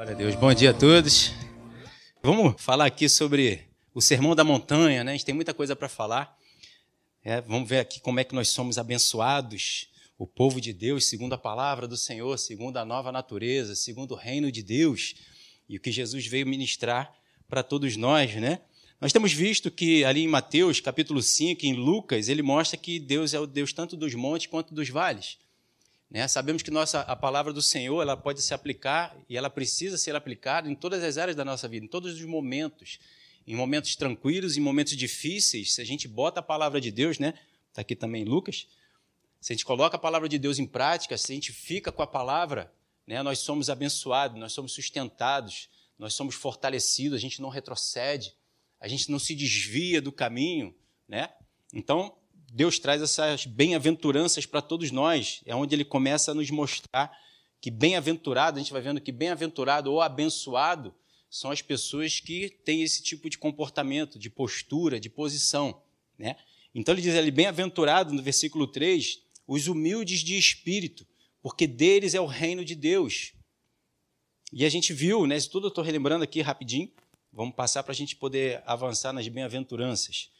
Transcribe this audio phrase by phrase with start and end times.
[0.00, 0.34] Glória a Deus.
[0.34, 1.30] Bom dia a todos.
[2.22, 5.10] Vamos falar aqui sobre o Sermão da Montanha, né?
[5.10, 6.34] A gente tem muita coisa para falar.
[7.22, 11.34] É, vamos ver aqui como é que nós somos abençoados, o povo de Deus, segundo
[11.34, 15.16] a palavra do Senhor, segundo a nova natureza, segundo o reino de Deus
[15.68, 17.12] e o que Jesus veio ministrar
[17.46, 18.62] para todos nós, né?
[19.02, 23.34] Nós temos visto que ali em Mateus, capítulo 5, em Lucas, ele mostra que Deus
[23.34, 25.36] é o Deus tanto dos montes quanto dos vales.
[26.10, 26.26] Né?
[26.26, 30.16] Sabemos que nossa, a palavra do Senhor ela pode se aplicar e ela precisa ser
[30.16, 32.98] aplicada em todas as áreas da nossa vida, em todos os momentos.
[33.46, 37.34] Em momentos tranquilos, em momentos difíceis, se a gente bota a palavra de Deus, né?
[37.68, 38.66] Está aqui também Lucas.
[39.40, 42.02] Se a gente coloca a palavra de Deus em prática, se a gente fica com
[42.02, 42.72] a palavra,
[43.06, 45.68] né, nós somos abençoados, nós somos sustentados,
[45.98, 48.34] nós somos fortalecidos, a gente não retrocede,
[48.78, 50.74] a gente não se desvia do caminho,
[51.08, 51.30] né?
[51.72, 52.14] Então,
[52.52, 55.40] Deus traz essas bem-aventuranças para todos nós.
[55.46, 57.16] É onde ele começa a nos mostrar
[57.60, 60.92] que bem-aventurado, a gente vai vendo que bem-aventurado ou abençoado
[61.30, 65.80] são as pessoas que têm esse tipo de comportamento, de postura, de posição.
[66.18, 66.36] Né?
[66.74, 71.06] Então ele diz ali, bem-aventurado, no versículo 3, os humildes de espírito,
[71.40, 73.32] porque deles é o reino de Deus.
[74.52, 76.90] E a gente viu, né, isso tudo eu estou relembrando aqui rapidinho,
[77.32, 80.30] vamos passar para a gente poder avançar nas bem-aventuranças.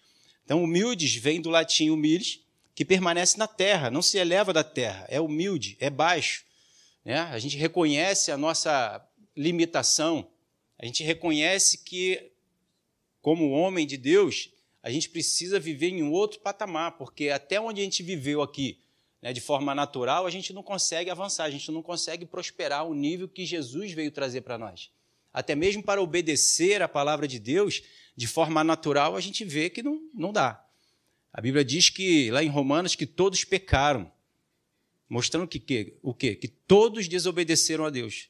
[0.50, 2.40] Então, humildes vem do latim humilis,
[2.74, 6.44] que permanece na terra, não se eleva da terra, é humilde, é baixo.
[7.04, 7.20] Né?
[7.20, 9.00] A gente reconhece a nossa
[9.36, 10.28] limitação,
[10.76, 12.32] a gente reconhece que,
[13.22, 14.50] como homem de Deus,
[14.82, 18.80] a gente precisa viver em um outro patamar, porque até onde a gente viveu aqui,
[19.22, 22.92] né, de forma natural, a gente não consegue avançar, a gente não consegue prosperar o
[22.92, 24.90] nível que Jesus veio trazer para nós.
[25.32, 27.82] Até mesmo para obedecer a palavra de Deus,
[28.16, 30.64] de forma natural, a gente vê que não, não dá.
[31.32, 34.10] A Bíblia diz que, lá em Romanos, que todos pecaram,
[35.08, 36.34] mostrando que, que, o quê?
[36.34, 38.28] Que todos desobedeceram a Deus.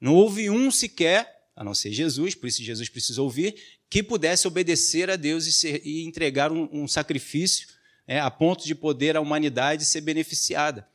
[0.00, 3.56] Não houve um sequer, a não ser Jesus, por isso Jesus precisou ouvir,
[3.90, 7.68] que pudesse obedecer a Deus e, ser, e entregar um, um sacrifício
[8.06, 10.88] é, a ponto de poder a humanidade ser beneficiada.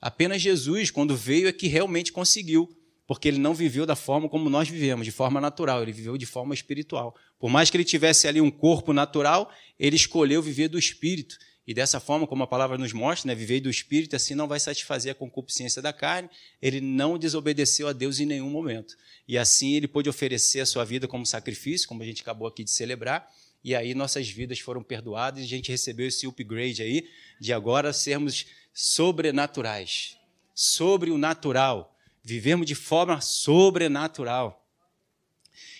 [0.00, 2.68] Apenas Jesus, quando veio, é que realmente conseguiu
[3.10, 6.26] porque ele não viveu da forma como nós vivemos, de forma natural, ele viveu de
[6.26, 7.12] forma espiritual.
[7.40, 11.36] Por mais que ele tivesse ali um corpo natural, ele escolheu viver do espírito.
[11.66, 14.60] E dessa forma, como a palavra nos mostra, né, viver do espírito assim não vai
[14.60, 16.30] satisfazer a concupiscência da carne,
[16.62, 18.94] ele não desobedeceu a Deus em nenhum momento.
[19.26, 22.62] E assim ele pôde oferecer a sua vida como sacrifício, como a gente acabou aqui
[22.62, 23.28] de celebrar,
[23.64, 27.08] e aí nossas vidas foram perdoadas e a gente recebeu esse upgrade aí
[27.40, 30.16] de agora sermos sobrenaturais,
[30.54, 31.89] sobre o natural
[32.22, 34.66] Vivemos de forma sobrenatural.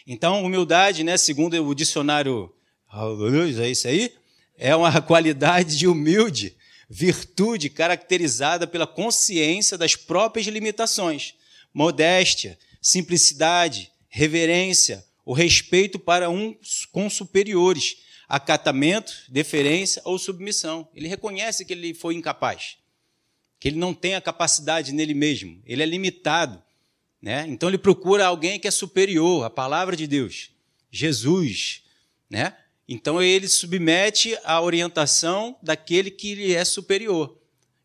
[0.07, 2.53] Então, humildade, né, segundo o dicionário,
[3.59, 4.13] é isso aí?
[4.57, 6.57] É uma qualidade de humilde,
[6.89, 11.35] virtude caracterizada pela consciência das próprias limitações,
[11.73, 17.99] modéstia, simplicidade, reverência, o respeito para uns com superiores,
[18.29, 20.89] acatamento, deferência ou submissão.
[20.95, 22.80] Ele reconhece que ele foi incapaz
[23.61, 26.61] que ele não tem a capacidade nele mesmo, ele é limitado.
[27.21, 27.45] Né?
[27.47, 30.51] Então ele procura alguém que é superior, a palavra de Deus,
[30.91, 31.83] Jesus.
[32.31, 32.57] Né?
[32.89, 37.37] Então ele submete à orientação daquele que lhe é superior.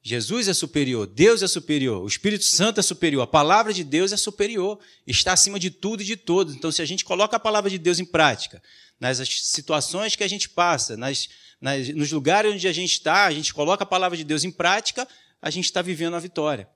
[0.01, 4.13] Jesus é superior, Deus é superior, o Espírito Santo é superior, a palavra de Deus
[4.13, 6.53] é superior, está acima de tudo e de todos.
[6.53, 8.61] Então, se a gente coloca a palavra de Deus em prática,
[8.99, 11.27] nas situações que a gente passa, nas,
[11.59, 14.51] nas, nos lugares onde a gente está, a gente coloca a palavra de Deus em
[14.51, 15.07] prática,
[15.41, 16.67] a gente está vivendo a vitória.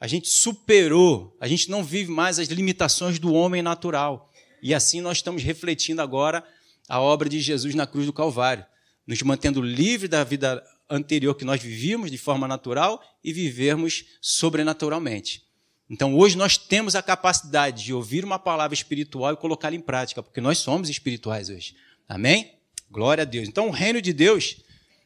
[0.00, 4.32] A gente superou, a gente não vive mais as limitações do homem natural.
[4.62, 6.44] E assim nós estamos refletindo agora
[6.88, 8.66] a obra de Jesus na cruz do Calvário,
[9.06, 15.44] nos mantendo livres da vida anterior que nós vivíamos de forma natural e vivermos sobrenaturalmente.
[15.88, 20.22] Então, hoje nós temos a capacidade de ouvir uma palavra espiritual e colocá-la em prática,
[20.22, 21.76] porque nós somos espirituais hoje.
[22.08, 22.58] Amém?
[22.90, 23.48] Glória a Deus.
[23.48, 24.56] Então, o reino de Deus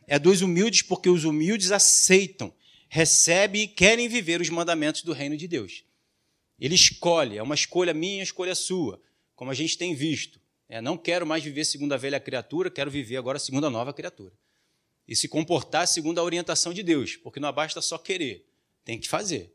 [0.06, 2.52] é dos humildes, porque os humildes aceitam
[2.96, 5.84] recebem e querem viver os mandamentos do reino de Deus.
[6.58, 8.98] Ele escolhe, é uma escolha minha, escolha sua,
[9.34, 10.40] como a gente tem visto.
[10.66, 13.92] É, não quero mais viver segundo a velha criatura, quero viver agora segundo a nova
[13.92, 14.32] criatura.
[15.06, 18.48] E se comportar segundo a orientação de Deus, porque não basta só querer,
[18.82, 19.54] tem que fazer.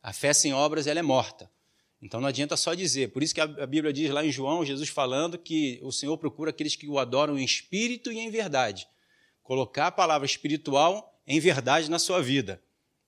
[0.00, 1.50] A fé sem obras ela é morta.
[2.00, 3.08] Então não adianta só dizer.
[3.08, 6.50] Por isso que a Bíblia diz lá em João, Jesus falando que o Senhor procura
[6.50, 8.86] aqueles que o adoram em espírito e em verdade.
[9.42, 12.62] Colocar a palavra espiritual em verdade na sua vida.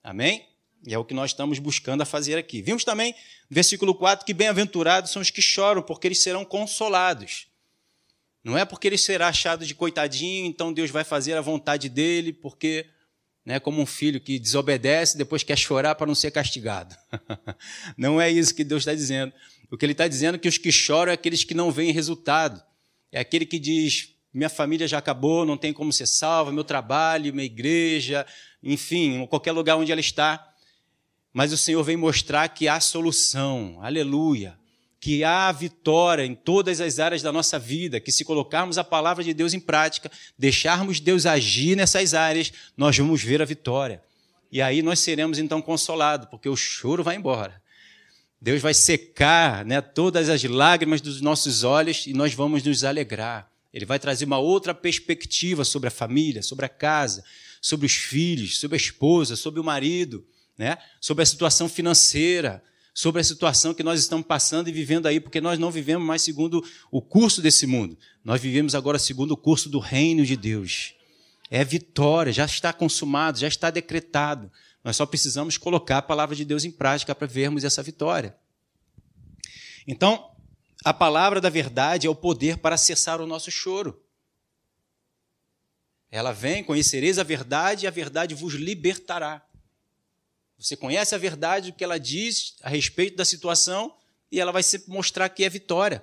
[0.08, 0.46] Amém?
[0.86, 2.62] E é o que nós estamos buscando a fazer aqui.
[2.62, 3.14] Vimos também,
[3.50, 7.46] versículo 4, que bem-aventurados são os que choram, porque eles serão consolados.
[8.42, 12.32] Não é porque ele será achado de coitadinho, então Deus vai fazer a vontade dele,
[12.32, 12.86] porque,
[13.44, 16.96] né, como um filho que desobedece, depois quer chorar para não ser castigado.
[17.94, 19.30] não é isso que Deus está dizendo.
[19.70, 21.92] O que ele está dizendo é que os que choram é aqueles que não veem
[21.92, 22.62] resultado.
[23.12, 27.32] É aquele que diz: minha família já acabou, não tem como ser salva, meu trabalho,
[27.32, 28.26] minha igreja,
[28.62, 30.52] enfim, qualquer lugar onde ela está.
[31.32, 34.58] Mas o Senhor vem mostrar que há solução, aleluia,
[35.00, 39.22] que há vitória em todas as áreas da nossa vida, que se colocarmos a palavra
[39.22, 44.02] de Deus em prática, deixarmos Deus agir nessas áreas, nós vamos ver a vitória.
[44.50, 47.62] E aí nós seremos então consolados, porque o choro vai embora.
[48.40, 53.50] Deus vai secar né, todas as lágrimas dos nossos olhos e nós vamos nos alegrar.
[53.78, 57.22] Ele vai trazer uma outra perspectiva sobre a família, sobre a casa,
[57.62, 60.26] sobre os filhos, sobre a esposa, sobre o marido,
[60.58, 60.76] né?
[61.00, 62.60] sobre a situação financeira,
[62.92, 66.22] sobre a situação que nós estamos passando e vivendo aí, porque nós não vivemos mais
[66.22, 66.60] segundo
[66.90, 67.96] o curso desse mundo.
[68.24, 70.94] Nós vivemos agora segundo o curso do reino de Deus.
[71.48, 74.50] É vitória, já está consumado, já está decretado.
[74.82, 78.36] Nós só precisamos colocar a palavra de Deus em prática para vermos essa vitória.
[79.86, 80.32] Então,
[80.88, 84.02] a palavra da verdade é o poder para cessar o nosso choro.
[86.10, 89.46] Ela vem, conhecereis a verdade e a verdade vos libertará.
[90.58, 93.94] Você conhece a verdade, o que ela diz a respeito da situação,
[94.32, 96.02] e ela vai mostrar que é vitória.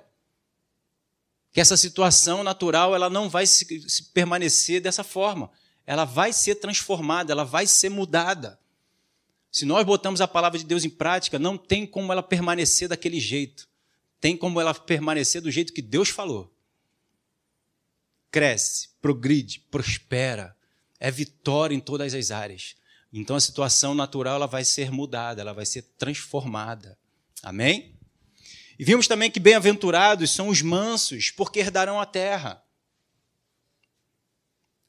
[1.50, 5.50] Que essa situação natural ela não vai se, se permanecer dessa forma.
[5.84, 8.56] Ela vai ser transformada, ela vai ser mudada.
[9.50, 13.18] Se nós botamos a palavra de Deus em prática, não tem como ela permanecer daquele
[13.18, 13.68] jeito.
[14.20, 16.56] Tem como ela permanecer do jeito que Deus falou
[18.36, 20.54] cresce, progride, prospera,
[21.00, 22.76] é vitória em todas as áreas.
[23.10, 26.98] Então a situação natural ela vai ser mudada, ela vai ser transformada.
[27.42, 27.96] Amém?
[28.78, 32.62] E vimos também que bem-aventurados são os mansos, porque herdarão a terra.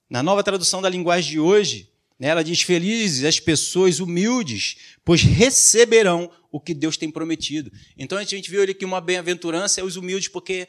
[0.10, 6.32] Na nova tradução da linguagem de hoje, ela diz: Felizes as pessoas humildes, pois receberão
[6.52, 7.72] o que Deus tem prometido.
[7.98, 10.68] Então a gente viu ali que uma bem-aventurança é os humildes, porque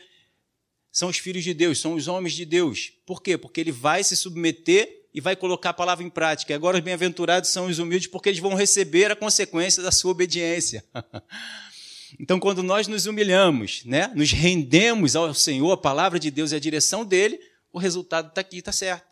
[0.90, 2.92] são os filhos de Deus, são os homens de Deus.
[3.06, 3.38] Por quê?
[3.38, 6.54] Porque ele vai se submeter e vai colocar a palavra em prática.
[6.54, 10.84] Agora os bem-aventurados são os humildes porque eles vão receber a consequência da sua obediência.
[12.20, 16.56] então, quando nós nos humilhamos, né, nos rendemos ao Senhor, a palavra de Deus e
[16.56, 17.40] a direção dele,
[17.72, 19.07] o resultado está aqui, está certo.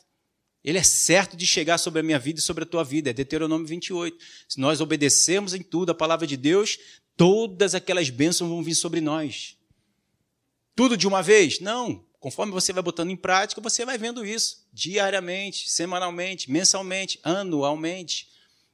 [0.67, 3.09] Ele é certo de chegar sobre a minha vida e sobre a tua vida.
[3.09, 4.19] É Deuteronômio 28.
[4.49, 6.77] Se nós obedecermos em tudo a palavra de Deus,
[7.17, 9.57] todas aquelas bênçãos vão vir sobre nós.
[10.75, 11.61] Tudo de uma vez?
[11.61, 12.05] Não.
[12.19, 18.29] Conforme você vai botando em prática, você vai vendo isso diariamente, semanalmente, mensalmente, anualmente.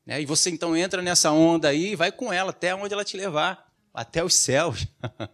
[0.07, 0.23] Né?
[0.23, 3.19] E você então entra nessa onda aí e vai com ela até onde ela te
[3.19, 4.87] levar até os céus.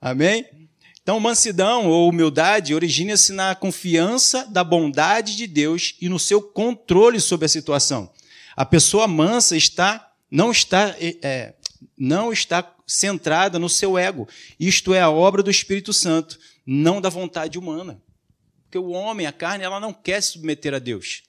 [0.00, 0.68] Amém?
[1.02, 7.20] Então, mansidão ou humildade origina-se na confiança da bondade de Deus e no seu controle
[7.20, 8.12] sobre a situação.
[8.54, 11.54] A pessoa mansa está não está é,
[11.96, 14.28] não está centrada no seu ego.
[14.58, 18.02] Isto é a obra do Espírito Santo, não da vontade humana.
[18.64, 21.22] Porque o homem, a carne, ela não quer se submeter a Deus.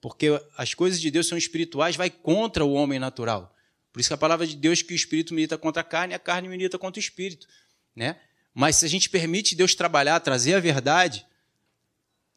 [0.00, 3.54] Porque as coisas de Deus são espirituais, vai contra o homem natural.
[3.92, 6.18] Por isso que a palavra de Deus que o espírito milita contra a carne, a
[6.18, 7.46] carne milita contra o espírito,
[7.94, 8.18] né?
[8.54, 11.26] Mas se a gente permite Deus trabalhar, trazer a verdade,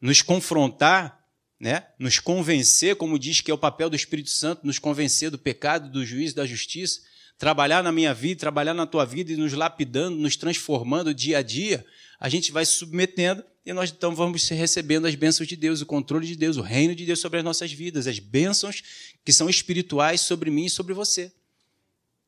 [0.00, 1.24] nos confrontar,
[1.60, 1.86] né?
[1.98, 5.90] Nos convencer, como diz que é o papel do Espírito Santo, nos convencer do pecado,
[5.90, 7.00] do juízo, da justiça,
[7.38, 11.42] trabalhar na minha vida, trabalhar na tua vida e nos lapidando, nos transformando dia a
[11.42, 11.86] dia,
[12.18, 15.86] a gente vai se submetendo e nós então vamos recebendo as bênçãos de Deus, o
[15.86, 18.82] controle de Deus, o reino de Deus sobre as nossas vidas, as bênçãos
[19.24, 21.30] que são espirituais sobre mim e sobre você.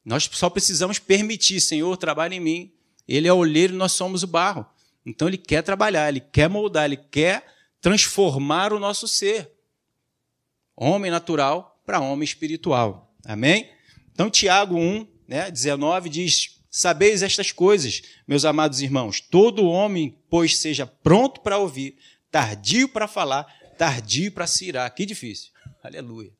[0.04, 2.72] Nós só precisamos permitir, Senhor, trabalhe em mim.
[3.10, 4.64] Ele é o olheiro e nós somos o barro.
[5.04, 7.44] Então ele quer trabalhar, ele quer moldar, ele quer
[7.80, 9.50] transformar o nosso ser.
[10.76, 13.12] Homem natural para homem espiritual.
[13.24, 13.68] Amém?
[14.12, 20.56] Então, Tiago 1, né, 19 diz: Sabeis estas coisas, meus amados irmãos, todo homem, pois,
[20.56, 21.98] seja pronto para ouvir,
[22.30, 23.44] tardio para falar,
[23.76, 24.94] tardio para se irar.
[24.94, 25.50] Que difícil.
[25.82, 26.32] Aleluia.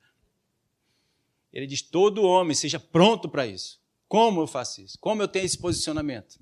[1.52, 3.80] Ele diz: todo homem seja pronto para isso.
[4.06, 4.96] Como eu faço isso?
[5.00, 6.38] Como eu tenho esse posicionamento?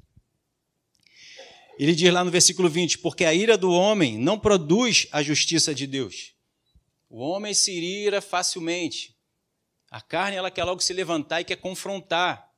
[1.78, 5.72] Ele diz lá no versículo 20: Porque a ira do homem não produz a justiça
[5.72, 6.32] de Deus.
[7.08, 9.16] O homem se ira facilmente.
[9.90, 12.52] A carne ela quer logo se levantar e quer confrontar.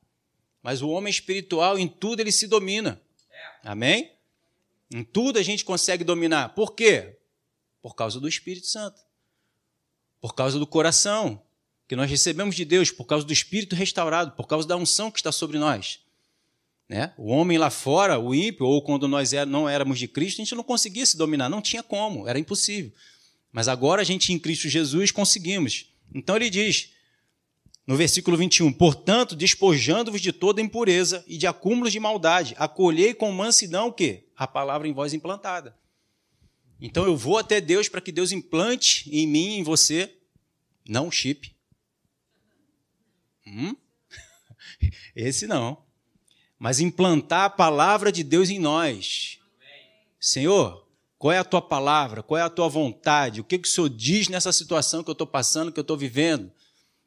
[0.61, 2.99] Mas o homem espiritual, em tudo ele se domina.
[3.63, 4.11] Amém?
[4.93, 6.49] Em tudo a gente consegue dominar.
[6.49, 7.17] Por quê?
[7.81, 9.01] Por causa do Espírito Santo.
[10.19, 11.41] Por causa do coração
[11.87, 15.19] que nós recebemos de Deus, por causa do Espírito restaurado, por causa da unção que
[15.19, 15.99] está sobre nós.
[16.91, 17.13] Né?
[17.17, 20.43] O homem lá fora, o ímpio, ou quando nós é, não éramos de Cristo, a
[20.43, 22.91] gente não conseguia se dominar, não tinha como, era impossível.
[23.49, 25.89] Mas agora a gente em Cristo Jesus conseguimos.
[26.13, 26.91] Então ele diz:
[27.87, 33.31] no versículo 21, portanto, despojando-vos de toda impureza e de acúmulos de maldade, acolhei com
[33.31, 34.25] mansidão o quê?
[34.35, 35.73] A palavra em vós implantada.
[36.77, 40.13] Então eu vou até Deus para que Deus implante em mim, em você,
[40.85, 41.55] não chip.
[43.47, 43.77] Hum?
[45.15, 45.89] Esse não.
[46.61, 49.39] Mas implantar a palavra de Deus em nós.
[50.19, 50.85] Senhor,
[51.17, 52.21] qual é a tua palavra?
[52.21, 53.41] Qual é a tua vontade?
[53.41, 56.51] O que, o Senhor diz nessa situação que eu estou passando, que eu estou vivendo?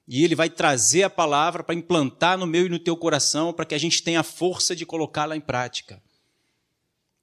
[0.09, 3.65] E Ele vai trazer a palavra para implantar no meu e no teu coração, para
[3.65, 6.03] que a gente tenha a força de colocá-la em prática.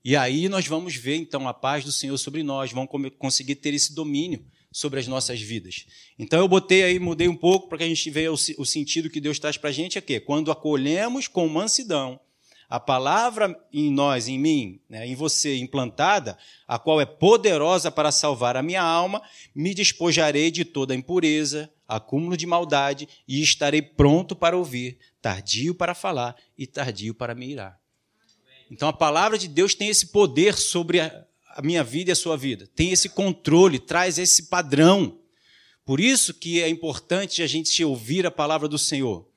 [0.02, 3.74] E aí nós vamos ver, então, a paz do Senhor sobre nós, vamos conseguir ter
[3.74, 5.86] esse domínio sobre as nossas vidas.
[6.18, 9.20] Então eu botei aí, mudei um pouco para que a gente veja o, sentido que
[9.20, 10.20] Deus traz para a gente aqui.
[10.20, 12.20] Quando acolhemos com mansidão
[12.72, 18.14] a palavra em nós, em mim, né, em você implantada, a qual é poderosa para
[18.14, 19.22] salvar a minha alma,
[19.54, 25.94] me despojarei de toda impureza, acúmulo de maldade e estarei pronto para ouvir, tardio para
[25.94, 27.78] falar e tardio para me irar.
[28.72, 32.16] Então a palavra de Deus tem esse poder sobre a, a minha vida e a
[32.16, 32.68] sua vida.
[32.76, 35.20] Tem esse controle, traz esse padrão.
[35.86, 39.28] Por isso que é importante a gente ouvir a palavra do Senhor.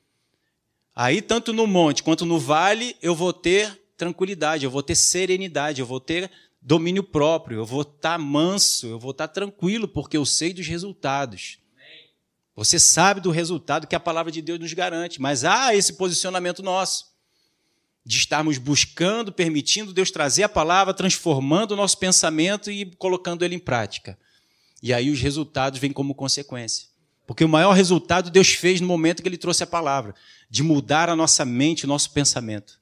[0.95, 5.81] Aí, tanto no monte quanto no vale, eu vou ter tranquilidade, eu vou ter serenidade,
[5.81, 6.31] eu vou ter
[6.61, 11.59] domínio próprio, eu vou estar manso, eu vou estar tranquilo, porque eu sei dos resultados.
[12.57, 16.63] Você sabe do resultado que a palavra de Deus nos garante, mas há esse posicionamento
[16.63, 17.14] nosso
[18.05, 23.55] de estarmos buscando, permitindo Deus trazer a palavra, transformando o nosso pensamento e colocando ele
[23.55, 24.19] em prática.
[24.83, 26.89] E aí os resultados vêm como consequência.
[27.27, 30.15] Porque o maior resultado Deus fez no momento que ele trouxe a palavra,
[30.51, 32.79] de mudar a nossa mente, o nosso pensamento,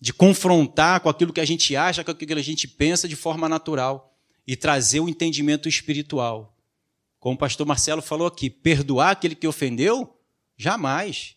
[0.00, 3.16] de confrontar com aquilo que a gente acha, com aquilo que a gente pensa de
[3.16, 6.56] forma natural e trazer o entendimento espiritual.
[7.18, 10.16] Como o pastor Marcelo falou aqui, perdoar aquele que ofendeu?
[10.56, 11.36] Jamais.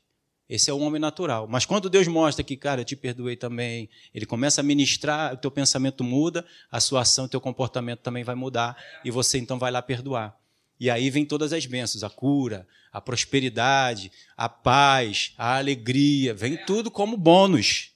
[0.50, 1.48] Esse é o homem natural.
[1.48, 5.38] Mas quando Deus mostra que, cara, eu te perdoei também, ele começa a ministrar, o
[5.38, 9.58] teu pensamento muda, a sua ação, o teu comportamento também vai mudar, e você então
[9.58, 10.38] vai lá perdoar.
[10.80, 16.58] E aí vem todas as bênçãos, a cura, a prosperidade, a paz, a alegria, vem
[16.66, 17.92] tudo como bônus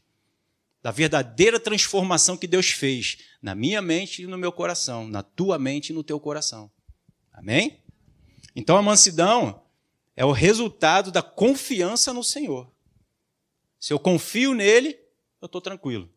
[0.81, 5.59] da verdadeira transformação que Deus fez na minha mente e no meu coração, na tua
[5.59, 6.71] mente e no teu coração.
[7.33, 7.79] Amém?
[8.55, 9.61] Então a mansidão
[10.17, 12.67] é o resultado da confiança no Senhor.
[13.79, 14.99] Se eu confio nele,
[15.39, 16.11] eu estou tranquilo.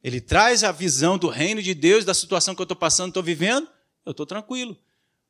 [0.00, 3.22] Ele traz a visão do reino de Deus, da situação que eu estou passando, estou
[3.22, 3.68] vivendo,
[4.04, 4.78] eu estou tranquilo.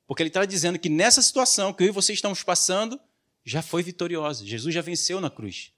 [0.06, 3.00] Porque ele está dizendo que nessa situação que eu e você estamos passando,
[3.42, 4.44] já foi vitoriosa.
[4.44, 5.72] Jesus já venceu na cruz.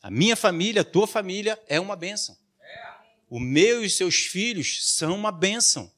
[0.00, 2.38] A minha família, a tua família é uma bênção.
[3.28, 5.90] O meu e os seus filhos são uma bênção.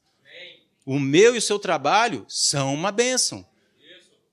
[0.83, 3.45] O meu e o seu trabalho são uma bênção.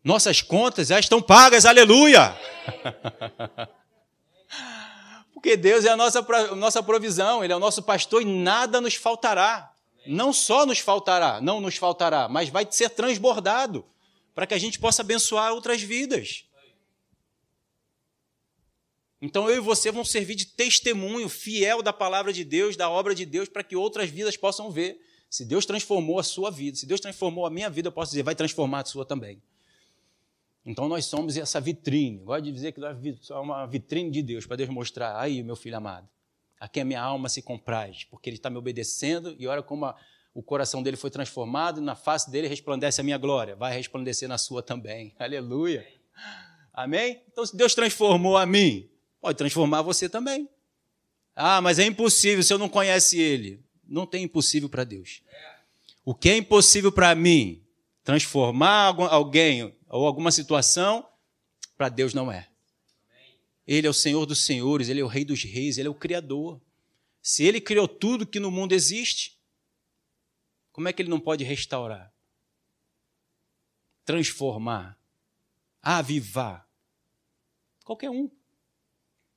[0.05, 2.37] Nossas contas já estão pagas, aleluia!
[5.33, 6.21] Porque Deus é a nossa,
[6.55, 9.73] nossa provisão, Ele é o nosso pastor e nada nos faltará.
[10.07, 13.83] Não só nos faltará, não nos faltará, mas vai ser transbordado
[14.35, 16.45] para que a gente possa abençoar outras vidas.
[19.23, 23.15] Então eu e você vamos servir de testemunho fiel da palavra de Deus, da obra
[23.15, 25.01] de Deus, para que outras vidas possam ver.
[25.31, 28.23] Se Deus transformou a sua vida, se Deus transformou a minha vida, eu posso dizer,
[28.23, 29.43] vai transformar a sua também.
[30.65, 32.19] Então nós somos essa vitrine.
[32.19, 35.57] Gosto de dizer que nós somos uma vitrine de Deus, para Deus mostrar, aí, meu
[35.57, 36.09] filho amado,
[36.59, 39.97] aqui a minha alma se compraz, porque ele está me obedecendo e olha como a,
[40.33, 43.55] o coração dele foi transformado e na face dele resplandece a minha glória.
[43.55, 45.15] Vai resplandecer na sua também.
[45.19, 45.87] Aleluia.
[46.73, 47.23] Amém?
[47.31, 48.89] Então, se Deus transformou a mim,
[49.21, 50.49] pode transformar você também.
[51.37, 53.63] Ah, mas é impossível se eu não conhece ele.
[53.87, 55.23] Não tem impossível para Deus.
[56.05, 57.63] O que é impossível para mim,
[58.03, 61.09] transformar alguém ou alguma situação,
[61.77, 62.49] para Deus não é.
[63.65, 65.95] Ele é o Senhor dos senhores, ele é o Rei dos reis, ele é o
[65.95, 66.61] Criador.
[67.23, 69.39] Se ele criou tudo que no mundo existe,
[70.73, 72.13] como é que ele não pode restaurar,
[74.05, 74.99] transformar,
[75.81, 76.69] avivar?
[77.85, 78.29] Qualquer um.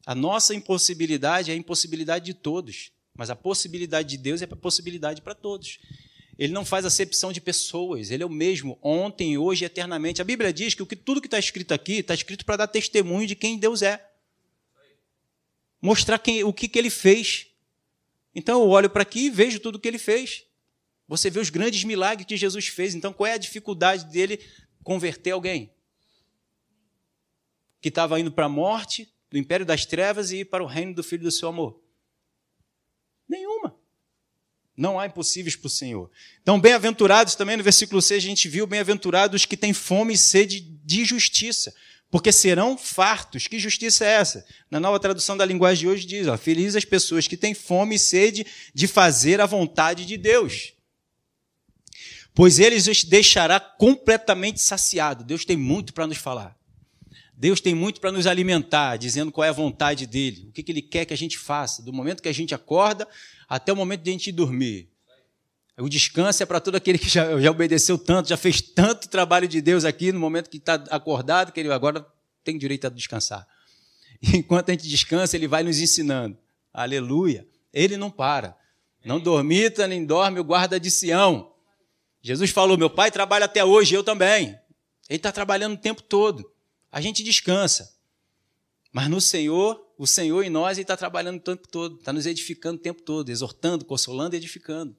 [0.08, 4.56] A nossa impossibilidade é a impossibilidade de todos, mas a possibilidade de Deus é a
[4.56, 5.78] possibilidade para todos.
[6.38, 10.22] Ele não faz acepção de pessoas, ele é o mesmo ontem, hoje e eternamente.
[10.22, 13.36] A Bíblia diz que tudo que está escrito aqui está escrito para dar testemunho de
[13.36, 14.08] quem Deus é.
[15.82, 17.48] Mostrar quem, o que, que ele fez.
[18.36, 20.46] Então eu olho para aqui e vejo tudo o que ele fez.
[21.08, 22.94] Você vê os grandes milagres que Jesus fez.
[22.94, 24.40] Então qual é a dificuldade dele
[24.84, 25.72] converter alguém?
[27.82, 30.94] Que estava indo para a morte, do império das trevas e ir para o reino
[30.94, 31.82] do Filho do seu amor?
[33.28, 33.67] Nenhuma.
[34.78, 36.12] Não há impossíveis para o Senhor.
[36.44, 40.60] Então, bem-aventurados, também no versículo 6 a gente viu, bem-aventurados que têm fome e sede
[40.62, 41.74] de justiça,
[42.12, 43.48] porque serão fartos.
[43.48, 44.46] Que justiça é essa?
[44.70, 48.00] Na nova tradução da linguagem de hoje diz, felizes as pessoas que têm fome e
[48.00, 50.74] sede de fazer a vontade de Deus.
[52.36, 55.24] Pois ele os deixará completamente saciado.
[55.24, 56.56] Deus tem muito para nos falar.
[57.40, 60.72] Deus tem muito para nos alimentar, dizendo qual é a vontade dele, o que, que
[60.72, 63.08] ele quer que a gente faça, do momento que a gente acorda
[63.48, 64.90] até o momento de a gente dormir.
[65.78, 69.48] O descanso é para todo aquele que já, já, obedeceu tanto, já fez tanto trabalho
[69.48, 72.04] de Deus aqui no momento que está acordado, que ele agora
[72.44, 73.48] tem direito a descansar.
[74.34, 76.36] Enquanto a gente descansa, ele vai nos ensinando.
[76.74, 77.48] Aleluia.
[77.72, 78.58] Ele não para.
[79.06, 81.54] Não dormita nem dorme o guarda de Sião.
[82.20, 84.58] Jesus falou: Meu pai trabalha até hoje, eu também.
[85.08, 86.57] Ele está trabalhando o tempo todo.
[86.92, 87.96] A gente descansa.
[88.92, 92.26] Mas no Senhor, o Senhor em nós, Ele está trabalhando o tempo todo, está nos
[92.26, 94.96] edificando o tempo todo, exortando, consolando e edificando.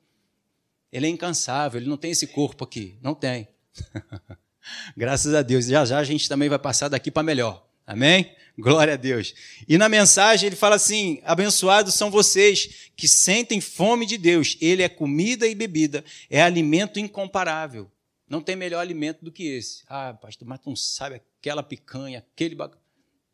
[0.93, 2.97] Ele é incansável, ele não tem esse corpo aqui.
[3.03, 3.49] Não tem.
[4.97, 5.67] Graças a Deus.
[5.67, 7.67] Já já a gente também vai passar daqui para melhor.
[7.87, 8.35] Amém?
[8.59, 9.35] Glória a Deus.
[9.69, 14.57] E na mensagem ele fala assim: abençoados são vocês que sentem fome de Deus.
[14.61, 17.91] Ele é comida e bebida, é alimento incomparável.
[18.29, 19.85] Não tem melhor alimento do que esse.
[19.89, 22.81] Ah, pastor, mas tu não sabe aquela picanha, aquele bagulho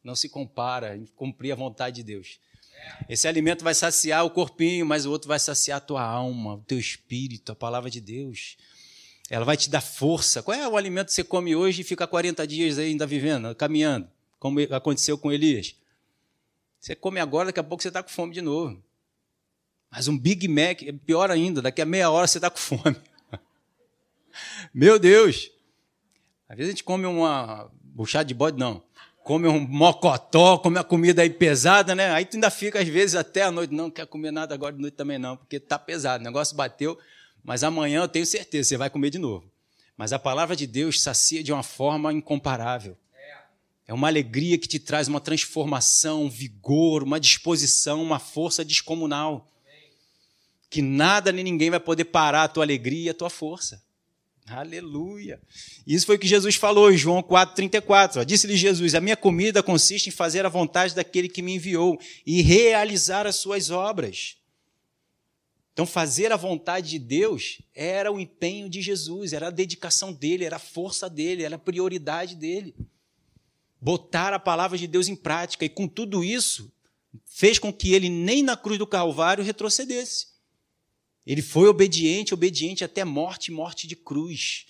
[0.04, 2.38] não se compara em cumprir a vontade de Deus.
[3.08, 6.62] Esse alimento vai saciar o corpinho, mas o outro vai saciar a tua alma, o
[6.62, 8.58] teu espírito, a palavra de Deus.
[9.30, 10.42] Ela vai te dar força.
[10.42, 14.06] Qual é o alimento que você come hoje e fica 40 dias ainda vivendo, caminhando,
[14.38, 15.74] como aconteceu com Elias?
[16.78, 18.84] Você come agora, daqui a pouco você está com fome de novo.
[19.90, 22.96] Mas um Big Mac, é pior ainda, daqui a meia hora você está com fome.
[24.74, 25.50] Meu Deus!
[26.46, 28.82] Às vezes a gente come uma buchada de bode, não
[29.24, 32.10] come um mocotó, come a comida aí pesada, né?
[32.10, 34.80] Aí tu ainda fica, às vezes, até a noite, não quer comer nada agora de
[34.82, 36.98] noite também não, porque tá pesado, o negócio bateu,
[37.42, 39.50] mas amanhã eu tenho certeza, você vai comer de novo.
[39.96, 42.96] Mas a palavra de Deus sacia de uma forma incomparável.
[43.86, 49.46] É uma alegria que te traz uma transformação, um vigor, uma disposição, uma força descomunal.
[50.70, 53.82] Que nada nem ninguém vai poder parar a tua alegria e a tua força.
[54.46, 55.40] Aleluia.
[55.86, 58.24] Isso foi o que Jesus falou em João 4,34.
[58.24, 62.42] Disse-lhe Jesus: A minha comida consiste em fazer a vontade daquele que me enviou e
[62.42, 64.36] realizar as suas obras.
[65.72, 70.44] Então, fazer a vontade de Deus era o empenho de Jesus, era a dedicação dele,
[70.44, 72.76] era a força dele, era a prioridade dele.
[73.80, 76.72] Botar a palavra de Deus em prática, e com tudo isso,
[77.26, 80.33] fez com que ele nem na cruz do Calvário retrocedesse.
[81.26, 84.66] Ele foi obediente, obediente até morte morte de cruz.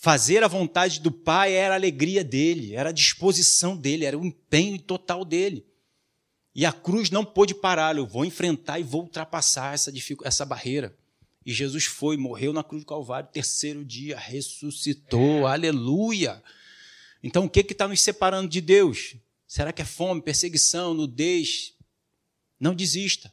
[0.00, 4.24] Fazer a vontade do Pai era a alegria dele, era a disposição dele, era o
[4.24, 5.66] empenho total dele.
[6.54, 8.00] E a cruz não pôde pará-lo.
[8.00, 9.92] Eu vou enfrentar e vou ultrapassar essa,
[10.24, 10.96] essa barreira.
[11.46, 15.52] E Jesus foi, morreu na cruz do Calvário, terceiro dia, ressuscitou, é.
[15.52, 16.42] aleluia.
[17.22, 19.16] Então o que está nos separando de Deus?
[19.46, 21.74] Será que é fome, perseguição, nudez?
[22.60, 23.32] Não desista.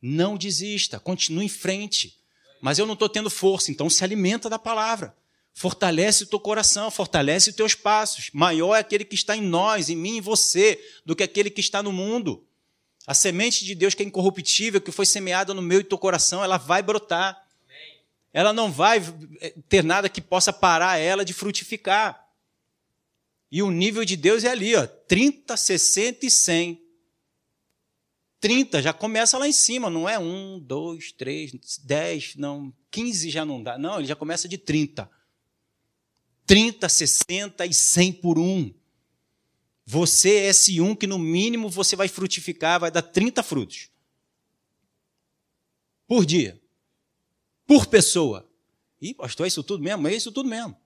[0.00, 2.18] Não desista, continue em frente.
[2.60, 5.16] Mas eu não estou tendo força, então se alimenta da palavra.
[5.54, 8.30] Fortalece o teu coração, fortalece os teus passos.
[8.32, 11.60] Maior é aquele que está em nós, em mim e você, do que aquele que
[11.60, 12.44] está no mundo.
[13.06, 16.44] A semente de Deus que é incorruptível, que foi semeada no meu e teu coração,
[16.44, 17.44] ela vai brotar.
[18.32, 19.02] Ela não vai
[19.40, 22.28] eh, ter nada que possa parar ela de frutificar.
[23.50, 26.87] E o nível de Deus é ali, ó, 30, 60 e 100.
[28.40, 33.44] 30 já começa lá em cima, não é 1, 2, 3, 10, não, 15 já
[33.44, 33.76] não dá.
[33.76, 35.10] Não, ele já começa de 30.
[36.46, 38.72] 30, 60 e 100 por um.
[39.84, 43.90] Você é esse um que no mínimo você vai frutificar, vai dar 30 frutos.
[46.06, 46.60] Por dia.
[47.66, 48.48] Por pessoa.
[49.00, 50.08] E pastor, é isso tudo mesmo?
[50.08, 50.76] É isso tudo mesmo.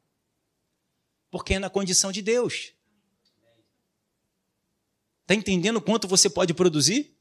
[1.31, 2.73] Porque é na condição de Deus.
[5.23, 7.12] Está entendendo quanto você pode produzir?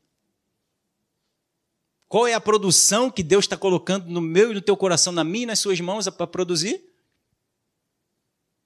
[2.12, 5.24] Qual é a produção que Deus está colocando no meu e no teu coração, na
[5.24, 6.84] minha e nas suas mãos para produzir?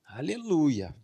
[0.04, 0.96] Aleluia.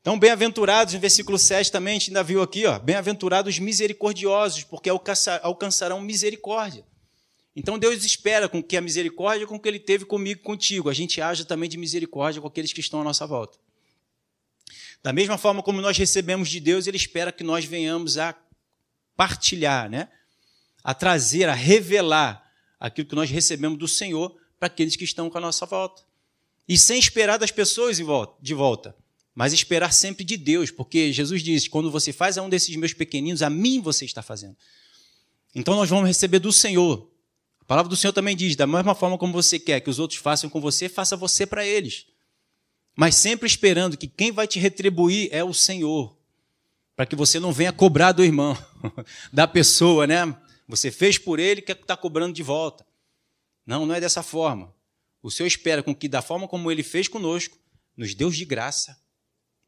[0.00, 4.90] Então, bem-aventurados, no versículo 7 também, a gente ainda viu aqui, ó, bem-aventurados misericordiosos, porque
[4.90, 6.84] alcançarão misericórdia.
[7.54, 11.20] Então, Deus espera com que a misericórdia com que Ele teve comigo contigo, a gente
[11.20, 13.56] haja também de misericórdia com aqueles que estão à nossa volta.
[15.00, 18.34] Da mesma forma como nós recebemos de Deus, Ele espera que nós venhamos a
[19.16, 20.08] partilhar, né?
[20.82, 22.44] A trazer, a revelar
[22.78, 26.02] aquilo que nós recebemos do Senhor para aqueles que estão com a nossa volta.
[26.68, 28.94] E sem esperar das pessoas de volta,
[29.34, 32.92] mas esperar sempre de Deus, porque Jesus diz: quando você faz a um desses meus
[32.92, 34.56] pequeninos, a mim você está fazendo.
[35.54, 37.10] Então nós vamos receber do Senhor.
[37.60, 40.20] A palavra do Senhor também diz: da mesma forma como você quer que os outros
[40.20, 42.06] façam com você, faça você para eles.
[42.96, 46.16] Mas sempre esperando que quem vai te retribuir é o Senhor.
[46.96, 48.58] Para que você não venha cobrar do irmão,
[49.32, 50.36] da pessoa, né?
[50.68, 52.86] Você fez por ele, quer estar tá cobrando de volta.
[53.66, 54.74] Não, não é dessa forma.
[55.22, 57.58] O Senhor espera com que, da forma como ele fez conosco,
[57.96, 59.02] nos deu de graça.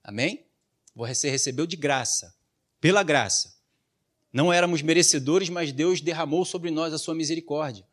[0.05, 0.47] Amém?
[0.95, 2.37] Você recebeu de graça,
[2.81, 3.59] pela graça.
[4.33, 7.87] Não éramos merecedores, mas Deus derramou sobre nós a sua misericórdia,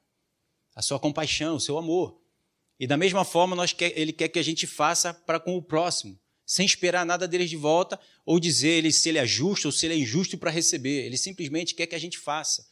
[0.75, 2.19] a sua compaixão, o seu amor.
[2.79, 5.61] E da mesma forma, nós quer, ele quer que a gente faça para com o
[5.61, 9.71] próximo, sem esperar nada deles de volta ou dizer ele, se ele é justo ou
[9.71, 11.05] se ele é injusto para receber.
[11.05, 12.67] Ele simplesmente quer que a gente faça.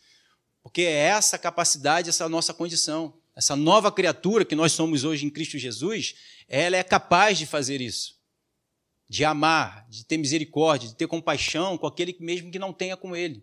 [0.75, 3.13] Porque é essa capacidade, essa nossa condição.
[3.33, 6.15] Essa nova criatura que nós somos hoje em Cristo Jesus,
[6.49, 8.19] ela é capaz de fazer isso.
[9.07, 13.15] De amar, de ter misericórdia, de ter compaixão com aquele mesmo que não tenha com
[13.15, 13.41] ele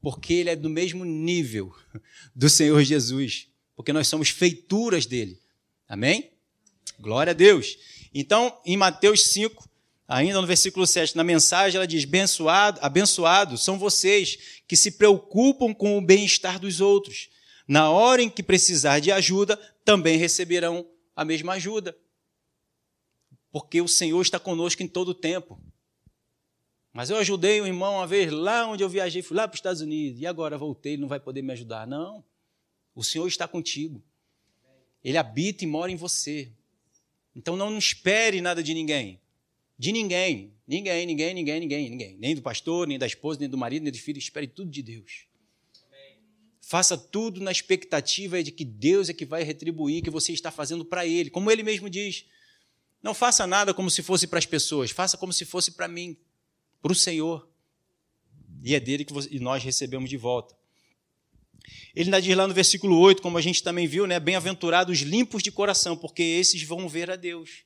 [0.00, 1.74] porque ele é do mesmo nível
[2.34, 5.40] do Senhor Jesus, porque nós somos feituras dele.
[5.88, 6.30] Amém?
[6.98, 7.76] Glória a Deus.
[8.12, 9.68] Então, em Mateus 5,
[10.06, 15.74] ainda no versículo 7, na mensagem, ela diz: abençoado, abençoados são vocês que se preocupam
[15.74, 17.28] com o bem-estar dos outros.
[17.66, 21.96] Na hora em que precisar de ajuda, também receberão a mesma ajuda.
[23.50, 25.60] Porque o Senhor está conosco em todo o tempo.
[26.92, 29.58] Mas eu ajudei um irmão uma vez lá onde eu viajei, fui lá para os
[29.58, 31.86] Estados Unidos, e agora voltei, ele não vai poder me ajudar.
[31.86, 32.24] Não.
[32.94, 34.02] O Senhor está contigo.
[35.04, 36.50] Ele habita e mora em você.
[37.34, 39.20] Então não espere nada de ninguém.
[39.78, 40.52] De ninguém.
[40.66, 42.16] Ninguém, ninguém, ninguém, ninguém, ninguém.
[42.18, 44.18] Nem do pastor, nem da esposa, nem do marido, nem do filho.
[44.18, 45.26] Espere tudo de Deus.
[46.60, 50.84] Faça tudo na expectativa de que Deus é que vai retribuir, que você está fazendo
[50.84, 51.30] para Ele.
[51.30, 52.24] Como Ele mesmo diz.
[53.02, 56.16] Não faça nada como se fosse para as pessoas, faça como se fosse para mim
[56.82, 57.48] para o Senhor.
[58.64, 60.56] E é dele que e nós recebemos de volta.
[61.94, 64.18] Ele ainda diz lá no versículo 8, como a gente também viu, né?
[64.18, 67.64] Bem-aventurados limpos de coração, porque esses vão ver a Deus.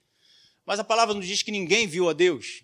[0.70, 2.62] Mas a palavra nos diz que ninguém viu a Deus.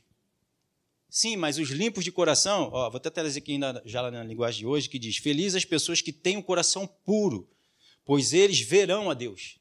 [1.10, 4.60] Sim, mas os limpos de coração, ó, vou até trazer aqui ainda, já na linguagem
[4.60, 7.50] de hoje, que diz: Felizes as pessoas que têm o um coração puro,
[8.04, 9.58] pois eles verão a Deus.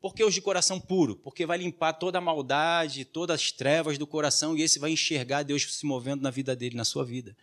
[0.00, 1.16] Por que os de coração puro?
[1.16, 5.42] Porque vai limpar toda a maldade, todas as trevas do coração e esse vai enxergar
[5.42, 7.36] Deus se movendo na vida dele, na sua vida.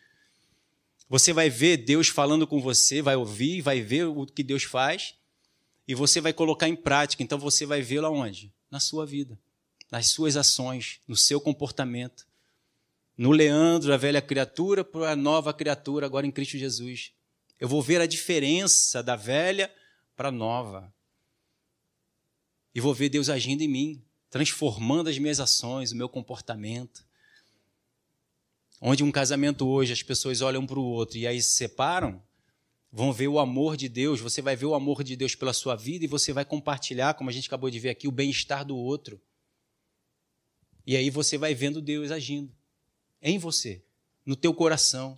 [1.07, 5.13] Você vai ver Deus falando com você, vai ouvir, vai ver o que Deus faz
[5.87, 7.21] e você vai colocar em prática.
[7.21, 8.51] Então você vai vê-lo aonde?
[8.71, 9.37] Na sua vida,
[9.91, 12.25] nas suas ações, no seu comportamento.
[13.17, 17.11] No Leandro, a velha criatura, para a nova criatura, agora em Cristo Jesus.
[17.59, 19.71] Eu vou ver a diferença da velha
[20.15, 20.91] para a nova.
[22.73, 27.05] E vou ver Deus agindo em mim, transformando as minhas ações, o meu comportamento.
[28.79, 32.23] Onde um casamento hoje as pessoas olham para o outro e aí se separam,
[32.91, 35.75] vão ver o amor de Deus, você vai ver o amor de Deus pela sua
[35.75, 38.75] vida e você vai compartilhar, como a gente acabou de ver aqui, o bem-estar do
[38.75, 39.21] outro.
[40.85, 42.51] E aí você vai vendo Deus agindo
[43.21, 43.83] em você,
[44.25, 45.17] no teu coração,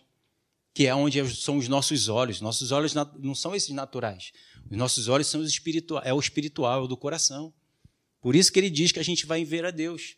[0.74, 2.42] que é onde são os nossos olhos.
[2.42, 4.32] Nossos olhos não são esses naturais.
[4.70, 7.54] Os nossos olhos são os espiritual, é o espiritual, é o do coração.
[8.20, 10.16] Por isso que ele diz que a gente vai ver a Deus.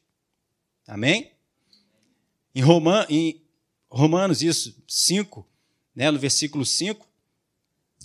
[0.88, 1.31] Amém?
[2.53, 3.41] Em, Roman, em
[3.89, 5.47] Romanos, isso, 5,
[5.93, 7.05] né, no versículo 5,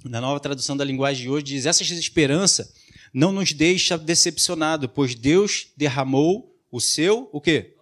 [0.05, 2.73] na nova tradução da linguagem de hoje, diz: Essa esperança
[3.13, 7.77] não nos deixa decepcionado, pois Deus derramou o seu, o quê?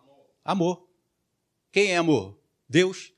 [0.45, 0.89] Amor.
[1.71, 2.39] Quem é amor?
[2.69, 3.13] Deus.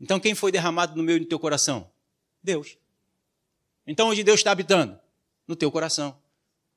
[0.00, 1.90] Então quem foi derramado no meu e no teu coração?
[2.42, 2.78] Deus.
[3.86, 4.98] Então onde Deus está habitando?
[5.46, 6.16] No teu coração.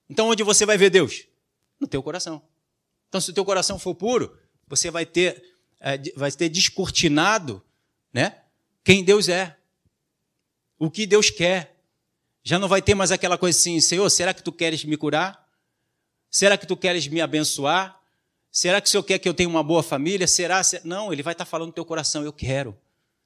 [0.10, 1.28] Então onde você vai ver Deus?
[1.80, 2.42] No teu coração.
[3.08, 7.64] Então se o teu coração for puro, você vai ter, é, vai ter descortinado
[8.14, 8.42] né,
[8.84, 9.58] quem Deus é.
[10.80, 11.78] O que Deus quer.
[12.44, 15.48] Já não vai ter mais aquela coisa assim, Senhor, será que tu queres me curar?
[16.30, 18.01] Será que tu queres me abençoar?
[18.52, 20.28] Será que o Senhor quer que eu tenha uma boa família?
[20.28, 20.62] Será?
[20.84, 22.78] Não, Ele vai estar falando no teu coração, eu quero.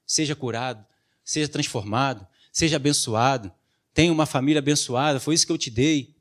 [0.06, 0.86] Seja curado,
[1.24, 3.52] seja transformado, seja abençoado
[3.96, 6.14] tenha uma família abençoada, foi isso que eu te dei.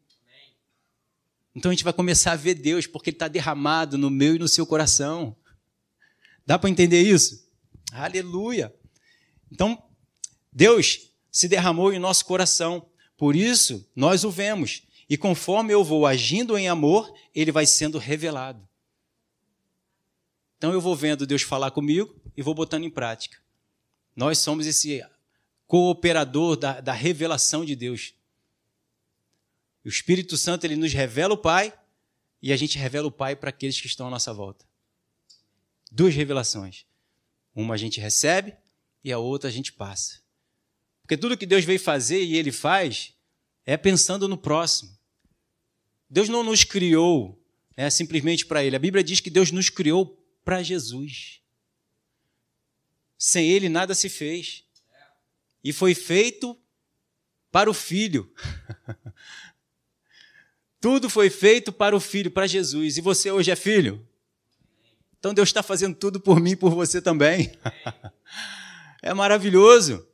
[1.56, 4.38] Então a gente vai começar a ver Deus, porque Ele está derramado no meu e
[4.38, 5.36] no seu coração.
[6.46, 7.48] Dá para entender isso?
[7.92, 8.72] Aleluia!
[9.50, 9.82] Então,
[10.52, 12.86] Deus se derramou em nosso coração,
[13.16, 14.84] por isso nós o vemos.
[15.10, 18.66] E conforme eu vou agindo em amor, ele vai sendo revelado.
[20.56, 23.38] Então eu vou vendo Deus falar comigo e vou botando em prática.
[24.14, 25.04] Nós somos esse
[25.66, 28.14] cooperador da, da revelação de Deus.
[29.84, 31.72] O Espírito Santo ele nos revela o Pai
[32.40, 34.64] e a gente revela o Pai para aqueles que estão à nossa volta.
[35.90, 36.86] Duas revelações.
[37.54, 38.56] Uma a gente recebe
[39.02, 40.20] e a outra a gente passa.
[41.02, 43.14] Porque tudo que Deus veio fazer e Ele faz
[43.66, 44.96] é pensando no próximo.
[46.08, 47.38] Deus não nos criou
[47.76, 48.76] né, simplesmente para Ele.
[48.76, 51.40] A Bíblia diz que Deus nos criou para Jesus.
[53.16, 54.64] Sem Ele nada se fez.
[55.62, 56.58] E foi feito
[57.50, 58.30] para o Filho.
[60.80, 62.98] tudo foi feito para o Filho, para Jesus.
[62.98, 64.06] E você hoje é filho?
[65.18, 67.50] Então Deus está fazendo tudo por mim e por você também.
[69.00, 70.06] é maravilhoso.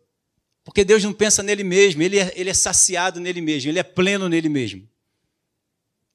[0.63, 3.83] Porque Deus não pensa nele mesmo, ele é, ele é saciado nele mesmo, ele é
[3.83, 4.89] pleno nele mesmo.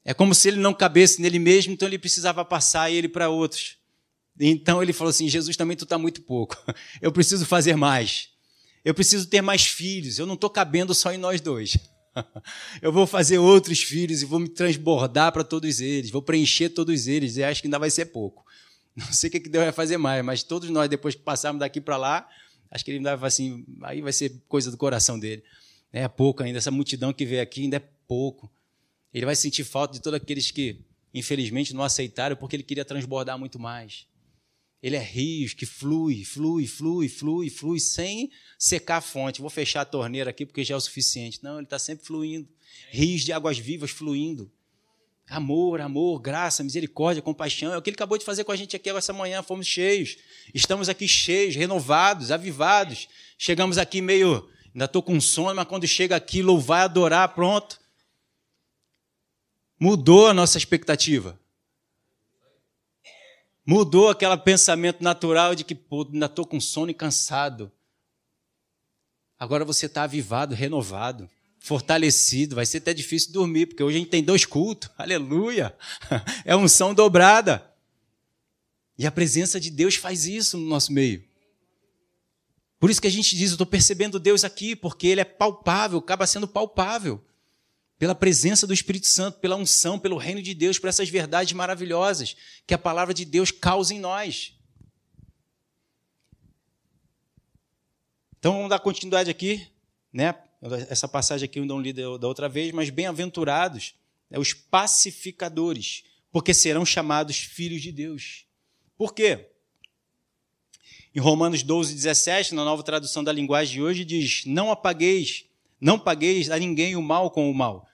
[0.06, 3.78] É como se ele não cabesse nele mesmo, então ele precisava passar ele para outros.
[4.40, 6.58] Então ele falou assim: Jesus, também tu está muito pouco.
[7.02, 8.30] Eu preciso fazer mais.
[8.84, 10.20] Eu preciso ter mais filhos.
[10.20, 11.78] Eu não estou cabendo só em nós dois.
[12.82, 16.12] Eu vou fazer outros filhos e vou me transbordar para todos eles.
[16.12, 17.38] Vou preencher todos eles.
[17.38, 18.46] E acho que ainda vai ser pouco.
[18.96, 21.82] Não sei o que Deus vai fazer mais, mas todos nós, depois que passarmos daqui
[21.82, 22.30] para lá,
[22.72, 25.44] acho que ele vai assim, aí vai ser coisa do coração dele.
[25.92, 28.52] É pouco ainda, essa multidão que veio aqui ainda é pouco.
[29.14, 30.82] Ele vai sentir falta de todos aqueles que,
[31.14, 34.06] infelizmente, não aceitaram porque ele queria transbordar muito mais.
[34.86, 39.42] Ele é rios que flui, flui, flui, flui, flui, sem secar a fonte.
[39.42, 41.44] Vou fechar a torneira aqui porque já é o suficiente.
[41.44, 42.48] Não, ele está sempre fluindo.
[42.92, 44.52] Rios de águas vivas fluindo.
[45.28, 47.74] Amor, amor, graça, misericórdia, compaixão.
[47.74, 49.42] É o que ele acabou de fazer com a gente aqui essa manhã.
[49.42, 50.18] Fomos cheios.
[50.54, 53.10] Estamos aqui cheios, renovados, avivados.
[53.40, 54.48] Chegamos aqui meio.
[54.72, 57.82] Ainda estou com sono, mas quando chega aqui, louvar, adorar, pronto.
[59.80, 61.40] Mudou a nossa expectativa.
[63.66, 67.72] Mudou aquele pensamento natural de que, pô, ainda estou com sono e cansado.
[69.40, 71.30] Agora você está avivado, renovado
[71.66, 72.56] fortalecido.
[72.56, 74.90] Vai ser até difícil dormir, porque hoje a gente tem dois cultos.
[74.98, 75.76] Aleluia!
[76.46, 77.74] É unção dobrada.
[78.98, 81.24] E a presença de Deus faz isso no nosso meio.
[82.80, 85.98] Por isso que a gente diz, eu estou percebendo Deus aqui, porque Ele é palpável,
[85.98, 87.22] acaba sendo palpável.
[87.98, 92.36] Pela presença do Espírito Santo, pela unção, pelo reino de Deus, por essas verdades maravilhosas
[92.68, 94.54] que a palavra de Deus causa em nós.
[98.38, 99.68] Então vamos dar continuidade aqui,
[100.14, 100.36] né?
[100.90, 103.96] Essa passagem aqui eu não li da outra vez, mas bem-aventurados
[104.30, 108.46] né, os pacificadores, porque serão chamados filhos de Deus.
[108.98, 109.50] Por quê?
[111.14, 115.46] Em Romanos 12, 17, na nova tradução da linguagem de hoje, diz: Não apagueis,
[115.80, 117.88] não pagueis a ninguém o mal com o mal.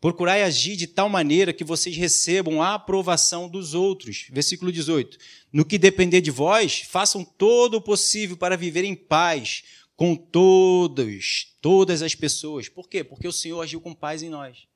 [0.00, 4.28] Procurai agir de tal maneira que vocês recebam a aprovação dos outros.
[4.30, 5.18] Versículo 18.
[5.52, 9.62] No que depender de vós, façam todo o possível para viver em paz
[9.94, 12.70] com todos, todas as pessoas.
[12.70, 13.04] Por quê?
[13.04, 14.66] Porque o Senhor agiu com paz em nós.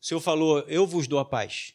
[0.00, 1.74] O Senhor falou: Eu vos dou a paz.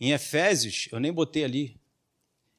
[0.00, 1.80] Em Efésios, eu nem botei ali.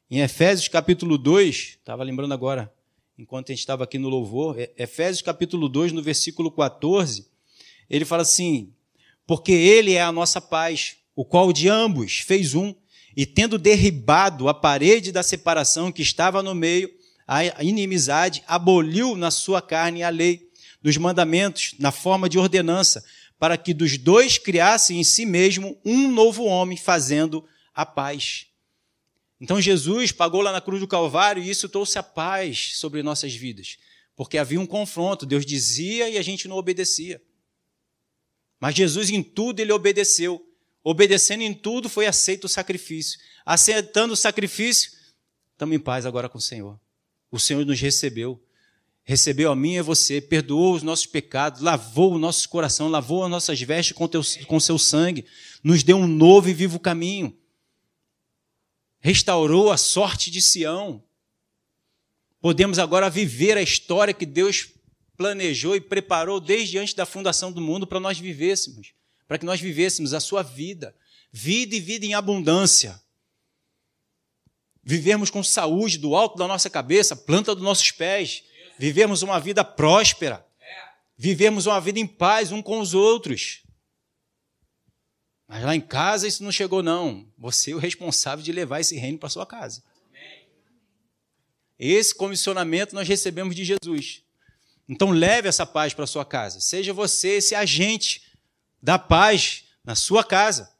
[0.10, 2.74] Em Efésios capítulo 2, estava lembrando agora,
[3.22, 7.28] enquanto a gente estava aqui no louvor, Efésios capítulo 2, no versículo 14,
[7.88, 8.74] ele fala assim:
[9.28, 12.74] Porque Ele é a nossa paz, o qual de ambos fez um,
[13.16, 16.90] e tendo derribado a parede da separação que estava no meio,
[17.28, 20.50] a inimizade, aboliu na sua carne a lei
[20.82, 23.06] dos mandamentos na forma de ordenança,
[23.38, 28.48] para que dos dois criasse em si mesmo um novo homem, fazendo a paz.
[29.42, 33.34] Então Jesus pagou lá na cruz do Calvário e isso trouxe a paz sobre nossas
[33.34, 33.80] vidas,
[34.16, 37.20] porque havia um confronto, Deus dizia e a gente não obedecia.
[38.60, 40.48] Mas Jesus em tudo ele obedeceu.
[40.84, 43.20] Obedecendo em tudo foi aceito o sacrifício.
[43.44, 44.92] Aceitando o sacrifício,
[45.54, 46.80] estamos em paz agora com o Senhor.
[47.32, 48.40] O Senhor nos recebeu.
[49.04, 53.24] Recebeu a mim e a você, perdoou os nossos pecados, lavou o nosso coração, lavou
[53.24, 54.08] as nossas vestes com,
[54.46, 55.26] com seu sangue,
[55.64, 57.36] nos deu um novo e vivo caminho.
[59.02, 61.04] Restaurou a sorte de Sião.
[62.40, 64.70] Podemos agora viver a história que Deus
[65.18, 68.94] planejou e preparou desde antes da fundação do mundo para nós vivêssemos,
[69.28, 70.96] para que nós vivêssemos a sua vida,
[71.32, 73.02] vida e vida em abundância
[74.84, 78.44] vivermos com saúde do alto da nossa cabeça, planta dos nossos pés,
[78.78, 80.46] vivermos uma vida próspera,
[81.18, 83.61] vivermos uma vida em paz um com os outros.
[85.54, 87.28] Mas lá em casa isso não chegou, não.
[87.38, 89.84] Você é o responsável de levar esse reino para sua casa.
[91.78, 94.24] Esse comissionamento nós recebemos de Jesus.
[94.88, 96.62] Então leve essa paz para sua casa.
[96.62, 98.32] Seja você esse agente
[98.82, 100.74] da paz na sua casa.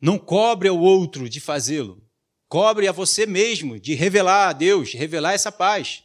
[0.00, 2.02] Não cobre ao outro de fazê-lo.
[2.48, 6.02] Cobre a você mesmo de revelar a Deus, revelar essa paz.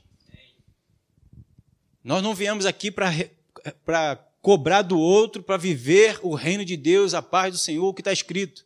[2.04, 7.22] Nós não viemos aqui para cobrar do outro, para viver o reino de Deus, a
[7.24, 8.64] paz do Senhor, o que está escrito.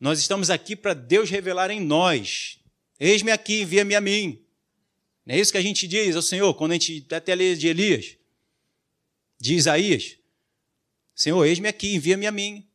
[0.00, 2.58] Nós estamos aqui para Deus revelar em nós.
[2.98, 4.44] Eis-me aqui, envia-me a mim.
[5.24, 7.68] Não é isso que a gente diz ao Senhor quando a gente até lê de
[7.68, 8.16] Elias,
[9.40, 10.16] de Isaías?
[11.14, 12.66] Senhor, eis-me aqui, envia-me a mim.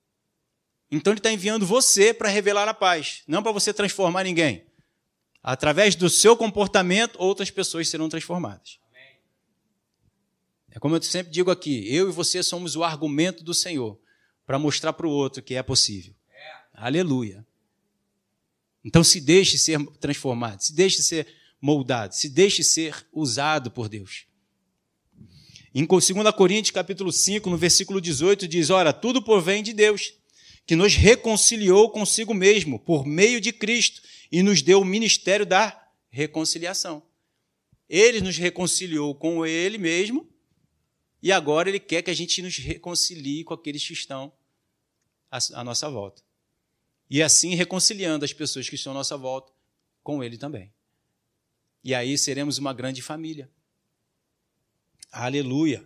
[0.89, 4.63] Então ele está enviando você para revelar a paz, não para você transformar ninguém.
[5.43, 8.79] Através do seu comportamento, outras pessoas serão transformadas.
[10.71, 13.99] É como eu sempre digo aqui: eu e você somos o argumento do Senhor
[14.45, 16.15] para mostrar para o outro que é possível.
[16.29, 16.51] É.
[16.73, 17.45] Aleluia.
[18.83, 21.27] Então se deixe ser transformado, se deixe ser
[21.61, 24.25] moldado, se deixe ser usado por Deus.
[25.73, 30.13] Em 2 Coríntios, capítulo 5, no versículo 18, diz: Ora, tudo provém de Deus,
[30.65, 35.77] que nos reconciliou consigo mesmo por meio de Cristo e nos deu o ministério da
[36.09, 37.03] reconciliação.
[37.89, 40.30] Ele nos reconciliou com Ele mesmo
[41.21, 44.31] e agora Ele quer que a gente nos reconcilie com aqueles que estão
[45.29, 46.21] à nossa volta.
[47.09, 49.51] E assim reconciliando as pessoas que estão à nossa volta
[50.03, 50.71] com Ele também.
[51.83, 53.49] E aí seremos uma grande família.
[55.11, 55.85] Aleluia.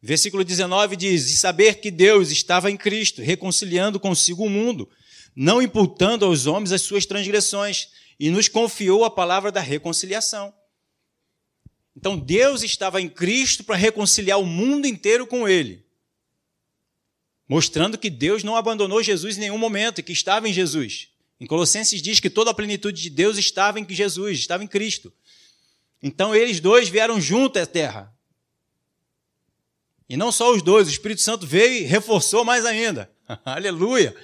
[0.00, 4.88] Versículo 19 diz: E saber que Deus estava em Cristo, reconciliando consigo o mundo,
[5.34, 10.54] não imputando aos homens as suas transgressões, e nos confiou a palavra da reconciliação.
[11.96, 15.82] Então Deus estava em Cristo para reconciliar o mundo inteiro com Ele,
[17.48, 21.08] mostrando que Deus não abandonou Jesus em nenhum momento e que estava em Jesus.
[21.40, 25.12] Em Colossenses diz que toda a plenitude de Deus estava em Jesus, estava em Cristo.
[26.02, 28.12] Então eles dois vieram juntos à terra.
[30.08, 33.10] E não só os dois, o Espírito Santo veio e reforçou mais ainda.
[33.44, 34.14] Aleluia!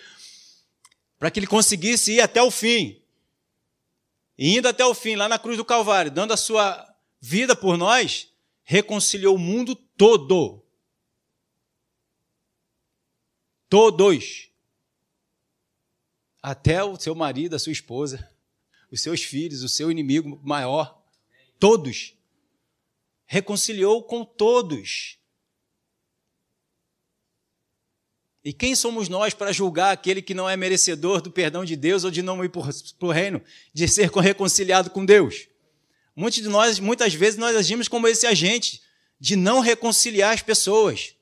[1.18, 3.00] Para que ele conseguisse ir até o fim.
[4.38, 6.91] E indo até o fim, lá na cruz do Calvário, dando a sua
[7.22, 8.28] vida por nós,
[8.64, 10.60] reconciliou o mundo todo.
[13.68, 14.50] Todos.
[16.42, 18.28] Até o seu marido, a sua esposa,
[18.90, 21.00] os seus filhos, o seu inimigo maior.
[21.60, 22.16] Todos.
[23.24, 25.16] Reconciliou com todos.
[28.44, 32.02] E quem somos nós para julgar aquele que não é merecedor do perdão de Deus
[32.02, 32.62] ou de não ir para
[33.00, 33.40] o reino,
[33.72, 35.51] de ser reconciliado com Deus?
[36.14, 38.82] Muitos de nós, muitas vezes, nós agimos como esse agente
[39.18, 41.14] de não reconciliar as pessoas.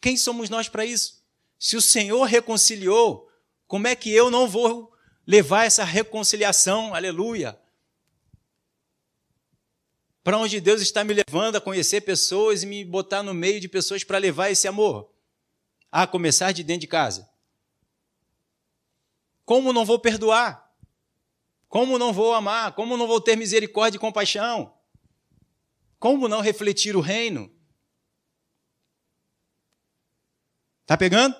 [0.00, 1.24] Quem somos nós para isso?
[1.58, 3.30] Se o Senhor reconciliou,
[3.66, 4.92] como é que eu não vou
[5.26, 7.58] levar essa reconciliação, aleluia,
[10.22, 13.68] para onde Deus está me levando a conhecer pessoas e me botar no meio de
[13.68, 15.08] pessoas para levar esse amor.
[15.90, 17.28] A começar de dentro de casa.
[19.44, 20.65] Como não vou perdoar?
[21.68, 22.74] Como não vou amar?
[22.74, 24.74] Como não vou ter misericórdia e compaixão?
[25.98, 27.50] Como não refletir o reino?
[30.84, 31.36] Tá pegando?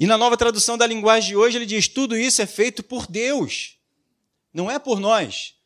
[0.00, 3.06] E na nova tradução da linguagem de hoje ele diz: tudo isso é feito por
[3.06, 3.78] Deus,
[4.52, 5.58] não é por nós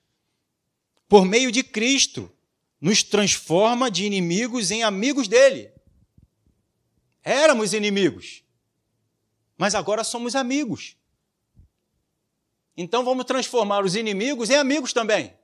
[1.12, 2.34] por meio de Cristo,
[2.80, 5.70] nos transforma de inimigos em amigos dele.
[7.22, 8.42] Éramos inimigos,
[9.58, 10.96] mas agora somos amigos.
[12.76, 15.34] Então vamos transformar os inimigos em amigos também.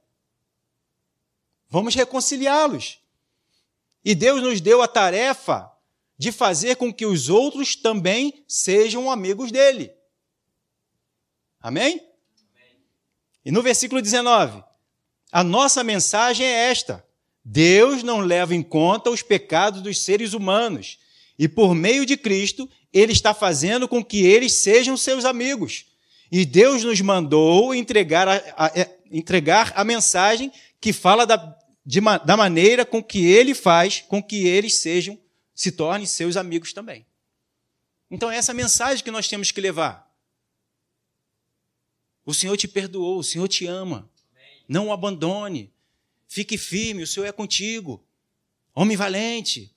[1.69, 2.99] Vamos reconciliá-los.
[4.05, 5.71] E Deus nos deu a tarefa
[6.17, 9.93] de fazer com que os outros também sejam amigos dele.
[11.61, 12.01] Amém?
[12.01, 12.77] Amém.
[13.45, 14.64] E no versículo 19:
[15.31, 17.05] a nossa mensagem é esta:
[17.45, 20.99] Deus não leva em conta os pecados dos seres humanos
[21.38, 25.87] e, por meio de Cristo, Ele está fazendo com que eles sejam seus amigos.
[26.31, 31.57] E Deus nos mandou entregar a, a, a é, entregar a mensagem que fala da,
[31.85, 35.19] de, da maneira com que Ele faz com que eles sejam,
[35.55, 37.07] se tornem seus amigos também.
[38.11, 40.09] Então, é essa mensagem que nós temos que levar.
[42.25, 44.09] O Senhor te perdoou, o Senhor te ama.
[44.69, 45.73] Não o abandone.
[46.27, 48.05] Fique firme, o Senhor é contigo.
[48.75, 49.75] Homem valente.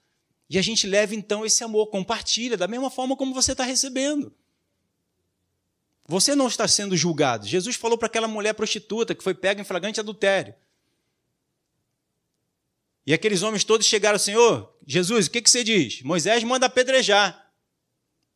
[0.50, 4.34] E a gente leva então esse amor, compartilha da mesma forma como você está recebendo.
[6.12, 7.48] Você não está sendo julgado.
[7.48, 10.54] Jesus falou para aquela mulher prostituta que foi pega em flagrante adultério.
[13.08, 16.02] E aqueles homens todos chegaram, Senhor, Jesus, o que, que você diz?
[16.02, 17.50] Moisés manda apedrejar.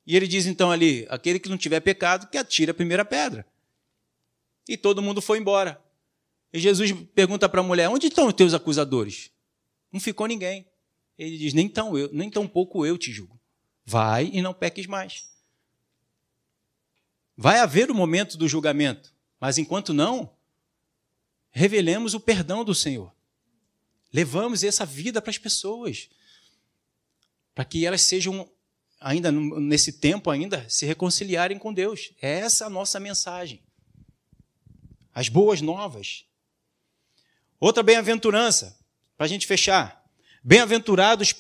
[0.08, 3.46] E ele diz então ali: aquele que não tiver pecado, que atire a primeira pedra.
[4.70, 5.78] E todo mundo foi embora.
[6.54, 9.32] E Jesus pergunta para a mulher: Onde estão os teus acusadores?
[9.92, 10.66] Não ficou ninguém.
[11.18, 13.38] Ele diz: Nem tão eu, nem tão pouco eu te julgo.
[13.84, 15.35] Vai e não peques mais.
[17.38, 20.34] Vai haver o momento do julgamento, mas enquanto não,
[21.52, 23.14] revelemos o perdão do Senhor.
[24.12, 26.10] Levamos essa vida para as pessoas,
[27.54, 28.50] para que elas sejam
[29.00, 32.12] ainda nesse tempo ainda se reconciliarem com Deus.
[32.22, 33.62] É essa a nossa mensagem.
[35.14, 36.26] as boas novas.
[37.58, 38.78] Outra bem-aventurança,
[39.16, 40.04] para a gente fechar.
[40.44, 41.34] Bem-aventurados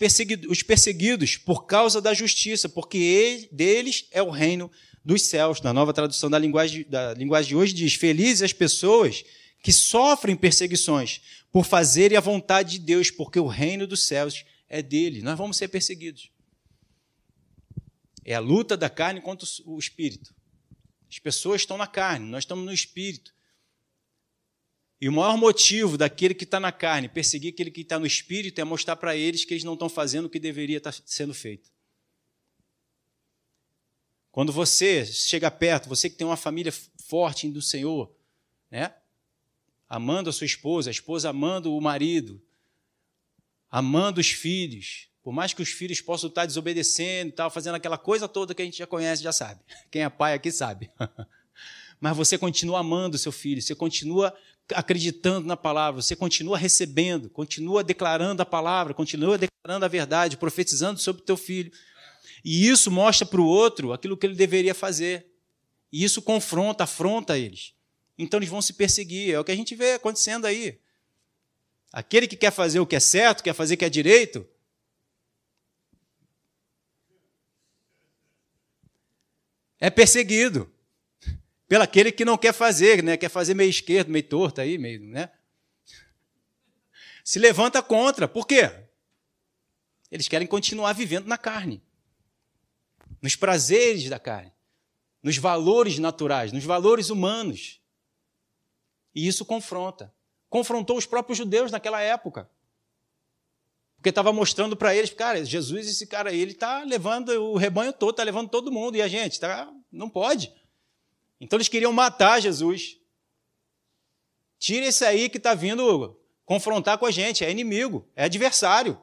[0.49, 4.71] os perseguidos por causa da justiça, porque ele, deles é o reino
[5.05, 5.61] dos céus.
[5.61, 9.23] Na nova tradução da linguagem, da linguagem de hoje diz: Felizes as pessoas
[9.61, 14.81] que sofrem perseguições por fazerem a vontade de Deus, porque o reino dos céus é
[14.81, 15.21] dele.
[15.21, 16.31] Nós vamos ser perseguidos.
[18.25, 20.33] É a luta da carne contra o espírito.
[21.07, 23.33] As pessoas estão na carne, nós estamos no espírito.
[24.99, 28.59] E o maior motivo daquele que está na carne perseguir aquele que está no espírito
[28.59, 31.69] é mostrar para eles que eles não estão fazendo o que deveria estar sendo feito.
[34.35, 36.73] Quando você chega perto, você que tem uma família
[37.07, 38.11] forte do Senhor,
[38.69, 38.93] né?
[39.87, 42.41] amando a sua esposa, a esposa amando o marido,
[43.71, 47.97] amando os filhos, por mais que os filhos possam estar desobedecendo e tal, fazendo aquela
[47.97, 49.61] coisa toda que a gente já conhece, já sabe.
[49.89, 50.91] Quem é pai aqui sabe.
[52.01, 54.35] Mas você continua amando o seu filho, você continua
[54.73, 60.99] acreditando na palavra, você continua recebendo, continua declarando a palavra, continua declarando a verdade, profetizando
[60.99, 61.71] sobre o teu filho.
[62.43, 65.25] E isso mostra para o outro aquilo que ele deveria fazer.
[65.91, 67.73] E isso confronta, afronta eles.
[68.17, 69.33] Então eles vão se perseguir.
[69.33, 70.79] É o que a gente vê acontecendo aí.
[71.91, 74.45] Aquele que quer fazer o que é certo, quer fazer o que é direito,
[79.79, 80.69] é perseguido
[81.67, 83.15] pelo aquele que não quer fazer, né?
[83.15, 85.31] Quer fazer meio esquerdo, meio torto aí, meio, né?
[87.23, 88.27] Se levanta contra.
[88.27, 88.69] Por quê?
[90.11, 91.84] Eles querem continuar vivendo na carne
[93.25, 94.53] nos prazeres da carne,
[95.23, 97.81] nos valores naturais, nos valores humanos.
[99.15, 100.13] E isso confronta.
[100.47, 102.47] Confrontou os próprios judeus naquela época.
[103.95, 107.91] Porque estava mostrando para eles, cara, Jesus, esse cara aí, ele está levando o rebanho
[107.91, 110.53] todo, está levando todo mundo, e a gente, tá, não pode.
[111.41, 112.99] Então eles queriam matar Jesus.
[114.59, 116.15] Tira esse aí que está vindo
[116.45, 119.01] confrontar com a gente, é inimigo, é adversário.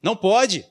[0.00, 0.64] Não pode.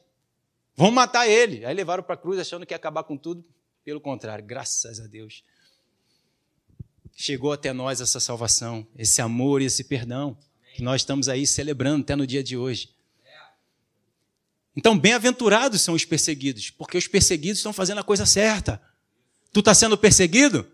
[0.75, 1.65] Vão matar ele.
[1.65, 3.43] Aí levaram para a cruz achando que ia acabar com tudo.
[3.83, 5.43] Pelo contrário, graças a Deus.
[7.15, 10.37] Chegou até nós essa salvação, esse amor e esse perdão
[10.73, 12.93] que nós estamos aí celebrando até no dia de hoje.
[14.75, 18.81] Então, bem-aventurados são os perseguidos, porque os perseguidos estão fazendo a coisa certa.
[19.53, 20.69] Tu está sendo perseguido?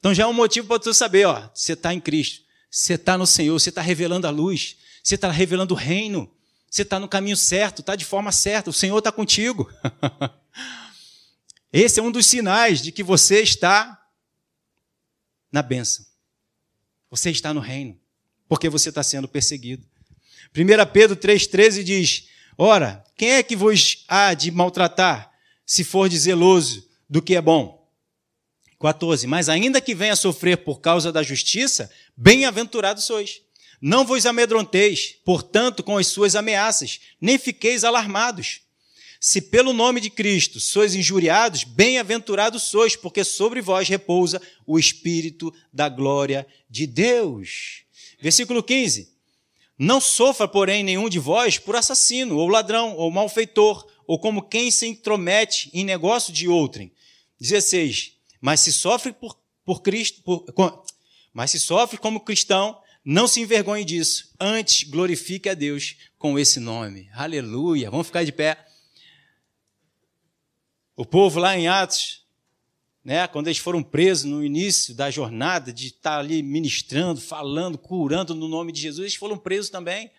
[0.00, 3.16] Então já é um motivo para tu saber, ó, você está em Cristo, você está
[3.16, 6.28] no Senhor, você está revelando a luz, você está revelando o reino.
[6.70, 9.68] Você está no caminho certo, está de forma certa, o Senhor está contigo.
[11.72, 14.00] Esse é um dos sinais de que você está
[15.50, 16.06] na bênção.
[17.10, 17.98] Você está no reino,
[18.48, 19.84] porque você está sendo perseguido.
[20.56, 25.32] 1 Pedro 3,13 diz: Ora, quem é que vos há de maltratar,
[25.66, 27.80] se for de zeloso do que é bom?
[28.80, 29.26] 14.
[29.26, 33.42] Mas ainda que venha sofrer por causa da justiça, bem-aventurados sois.
[33.80, 38.60] Não vos amedronteis, portanto, com as suas ameaças, nem fiqueis alarmados.
[39.18, 45.52] Se pelo nome de Cristo sois injuriados, bem-aventurados sois, porque sobre vós repousa o Espírito
[45.72, 47.82] da glória de Deus.
[48.20, 49.10] Versículo 15.
[49.78, 54.70] Não sofra, porém, nenhum de vós por assassino, ou ladrão, ou malfeitor, ou como quem
[54.70, 56.92] se intromete em negócio de outrem.
[57.40, 58.12] 16.
[58.40, 60.44] Mas se sofre por, por Cristo, por,
[61.32, 66.60] mas se sofre como cristão, não se envergonhe disso, antes glorifique a Deus com esse
[66.60, 67.08] nome.
[67.14, 67.90] Aleluia.
[67.90, 68.66] Vamos ficar de pé.
[70.94, 72.26] O povo lá em Atos,
[73.02, 78.34] né, quando eles foram presos no início da jornada, de estar ali ministrando, falando, curando
[78.34, 80.10] no nome de Jesus, eles foram presos também.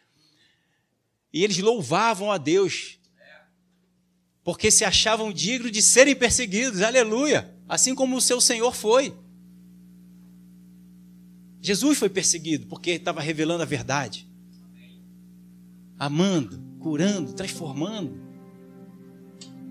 [1.31, 2.97] E eles louvavam a Deus,
[4.43, 6.81] porque se achavam dignos de serem perseguidos.
[6.81, 7.55] Aleluia.
[7.69, 9.15] Assim como o seu Senhor foi.
[11.61, 14.27] Jesus foi perseguido porque estava revelando a verdade,
[15.97, 18.19] amando, curando, transformando.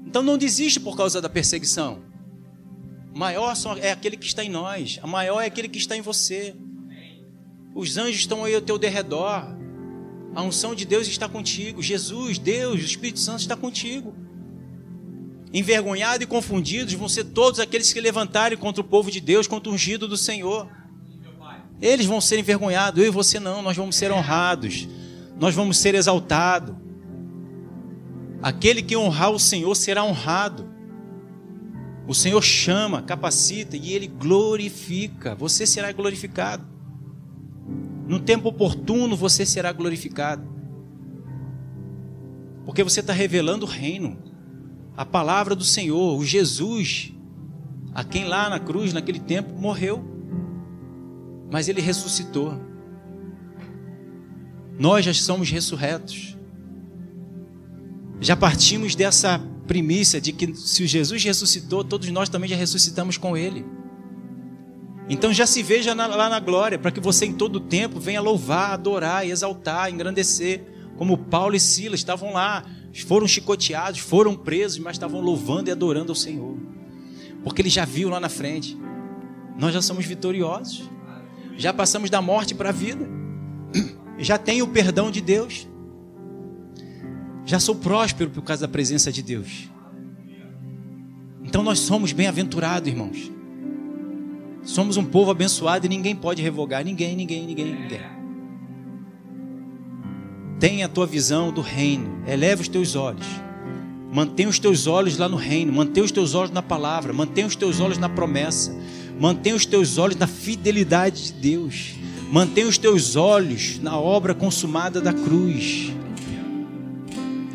[0.07, 2.05] Então não desiste por causa da perseguição.
[3.12, 6.55] Maior é aquele que está em nós, a maior é aquele que está em você.
[7.74, 9.57] Os anjos estão aí ao teu derredor.
[10.32, 11.82] A unção de Deus está contigo.
[11.82, 14.14] Jesus, Deus, o Espírito Santo está contigo.
[15.53, 19.70] Envergonhados e confundidos vão ser todos aqueles que levantarem contra o povo de Deus, contra
[19.70, 20.70] o ungido do Senhor.
[21.81, 24.87] Eles vão ser envergonhados, eu e você não, nós vamos ser honrados,
[25.39, 26.74] nós vamos ser exaltados.
[28.43, 30.68] Aquele que honrar o Senhor será honrado.
[32.07, 35.35] O Senhor chama, capacita e ele glorifica.
[35.35, 36.64] Você será glorificado.
[38.07, 40.49] No tempo oportuno você será glorificado.
[42.64, 44.18] Porque você está revelando o reino,
[44.97, 47.12] a palavra do Senhor, o Jesus,
[47.95, 50.19] a quem lá na cruz, naquele tempo, morreu
[51.51, 52.59] mas ele ressuscitou.
[54.78, 56.36] Nós já somos ressurretos.
[58.20, 63.36] Já partimos dessa primícia de que se Jesus ressuscitou, todos nós também já ressuscitamos com
[63.36, 63.64] ele.
[65.09, 68.72] Então já se veja lá na glória, para que você em todo tempo venha louvar,
[68.72, 70.64] adorar, exaltar, engrandecer,
[70.96, 72.64] como Paulo e Silas estavam lá,
[73.07, 76.57] foram chicoteados, foram presos, mas estavam louvando e adorando ao Senhor.
[77.42, 78.78] Porque ele já viu lá na frente.
[79.59, 80.88] Nós já somos vitoriosos.
[81.61, 83.06] Já passamos da morte para a vida.
[84.18, 85.68] Já tenho o perdão de Deus.
[87.44, 89.68] Já sou próspero por causa da presença de Deus.
[91.44, 93.30] Então nós somos bem-aventurados, irmãos.
[94.62, 98.00] Somos um povo abençoado e ninguém pode revogar, ninguém, ninguém, ninguém, ninguém.
[100.58, 103.26] Tenha a tua visão do reino, eleva os teus olhos.
[104.11, 107.54] Mantenha os teus olhos lá no reino, mantenha os teus olhos na palavra, mantenha os
[107.54, 108.74] teus olhos na promessa,
[109.20, 111.92] mantenha os teus olhos na fidelidade de Deus,
[112.32, 115.92] mantenha os teus olhos na obra consumada da cruz.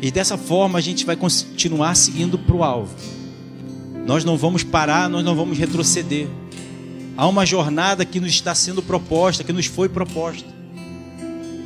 [0.00, 2.94] E dessa forma a gente vai continuar seguindo para o alvo.
[4.06, 6.28] Nós não vamos parar, nós não vamos retroceder.
[7.16, 10.48] Há uma jornada que nos está sendo proposta, que nos foi proposta.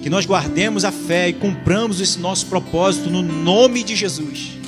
[0.03, 4.60] Que nós guardemos a fé e cumpramos esse nosso propósito no nome de Jesus.